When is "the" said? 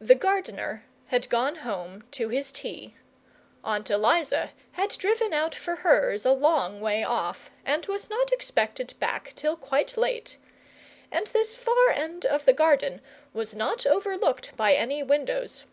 0.00-0.14, 12.44-12.52